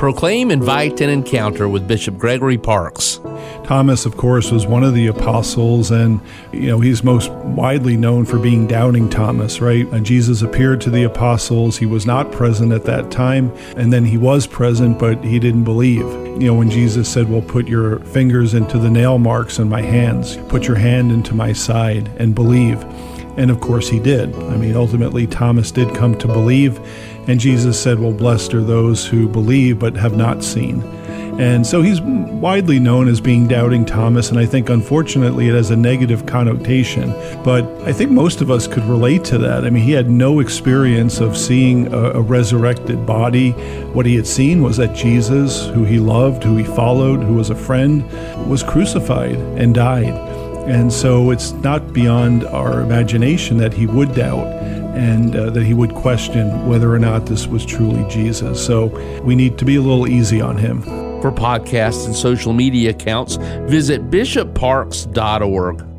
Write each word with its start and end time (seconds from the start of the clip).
Proclaim, 0.00 0.50
invite, 0.50 1.02
and 1.02 1.10
encounter 1.10 1.68
with 1.68 1.86
Bishop 1.86 2.16
Gregory 2.16 2.56
Parkes. 2.56 3.20
Thomas, 3.64 4.06
of 4.06 4.16
course, 4.16 4.50
was 4.50 4.66
one 4.66 4.82
of 4.82 4.94
the 4.94 5.08
apostles, 5.08 5.90
and 5.90 6.22
you 6.52 6.68
know 6.68 6.80
he's 6.80 7.04
most 7.04 7.30
widely 7.30 7.98
known 7.98 8.24
for 8.24 8.38
being 8.38 8.66
doubting 8.66 9.10
Thomas, 9.10 9.60
right? 9.60 9.86
And 9.88 10.06
Jesus 10.06 10.40
appeared 10.40 10.80
to 10.80 10.90
the 10.90 11.02
apostles. 11.02 11.76
He 11.76 11.84
was 11.84 12.06
not 12.06 12.32
present 12.32 12.72
at 12.72 12.84
that 12.84 13.10
time, 13.10 13.52
and 13.76 13.92
then 13.92 14.06
he 14.06 14.16
was 14.16 14.46
present, 14.46 14.98
but 14.98 15.22
he 15.22 15.38
didn't 15.38 15.64
believe. 15.64 16.06
You 16.40 16.46
know, 16.46 16.54
when 16.54 16.70
Jesus 16.70 17.06
said, 17.06 17.28
Well, 17.28 17.42
put 17.42 17.68
your 17.68 17.98
fingers 17.98 18.54
into 18.54 18.78
the 18.78 18.90
nail 18.90 19.18
marks 19.18 19.58
in 19.58 19.68
my 19.68 19.82
hands, 19.82 20.38
put 20.48 20.66
your 20.66 20.78
hand 20.78 21.12
into 21.12 21.34
my 21.34 21.52
side, 21.52 22.10
and 22.16 22.34
believe. 22.34 22.82
And 23.36 23.50
of 23.50 23.60
course, 23.60 23.88
he 23.88 24.00
did. 24.00 24.34
I 24.34 24.56
mean, 24.56 24.76
ultimately, 24.76 25.26
Thomas 25.26 25.70
did 25.70 25.94
come 25.94 26.16
to 26.18 26.26
believe. 26.26 26.80
And 27.28 27.38
Jesus 27.38 27.80
said, 27.80 27.98
Well, 27.98 28.12
blessed 28.12 28.54
are 28.54 28.62
those 28.62 29.06
who 29.06 29.28
believe 29.28 29.78
but 29.78 29.96
have 29.96 30.16
not 30.16 30.42
seen. 30.42 30.82
And 31.40 31.66
so 31.66 31.80
he's 31.80 32.02
widely 32.02 32.78
known 32.78 33.08
as 33.08 33.18
being 33.18 33.48
Doubting 33.48 33.86
Thomas, 33.86 34.28
and 34.28 34.38
I 34.38 34.44
think 34.44 34.68
unfortunately 34.68 35.48
it 35.48 35.54
has 35.54 35.70
a 35.70 35.76
negative 35.76 36.26
connotation. 36.26 37.12
But 37.42 37.64
I 37.86 37.94
think 37.94 38.10
most 38.10 38.42
of 38.42 38.50
us 38.50 38.66
could 38.66 38.84
relate 38.84 39.24
to 39.26 39.38
that. 39.38 39.64
I 39.64 39.70
mean, 39.70 39.82
he 39.82 39.92
had 39.92 40.10
no 40.10 40.40
experience 40.40 41.18
of 41.20 41.38
seeing 41.38 41.90
a, 41.94 42.10
a 42.10 42.20
resurrected 42.20 43.06
body. 43.06 43.52
What 43.92 44.04
he 44.04 44.16
had 44.16 44.26
seen 44.26 44.62
was 44.62 44.76
that 44.76 44.94
Jesus, 44.94 45.66
who 45.68 45.84
he 45.84 45.98
loved, 45.98 46.44
who 46.44 46.58
he 46.58 46.64
followed, 46.64 47.22
who 47.22 47.34
was 47.34 47.48
a 47.48 47.54
friend, 47.54 48.04
was 48.46 48.62
crucified 48.62 49.36
and 49.36 49.74
died. 49.74 50.29
And 50.66 50.92
so 50.92 51.30
it's 51.30 51.52
not 51.52 51.92
beyond 51.92 52.44
our 52.46 52.80
imagination 52.80 53.56
that 53.58 53.72
he 53.72 53.86
would 53.86 54.14
doubt 54.14 54.46
and 54.94 55.34
uh, 55.34 55.50
that 55.50 55.64
he 55.64 55.74
would 55.74 55.94
question 55.94 56.68
whether 56.68 56.92
or 56.92 56.98
not 56.98 57.26
this 57.26 57.46
was 57.46 57.64
truly 57.64 58.08
Jesus. 58.08 58.64
So 58.64 58.86
we 59.22 59.34
need 59.34 59.58
to 59.58 59.64
be 59.64 59.76
a 59.76 59.80
little 59.80 60.06
easy 60.08 60.40
on 60.40 60.56
him. 60.56 60.82
For 61.20 61.30
podcasts 61.30 62.06
and 62.06 62.14
social 62.14 62.52
media 62.52 62.90
accounts, 62.90 63.36
visit 63.66 64.10
bishopparkes.org. 64.10 65.89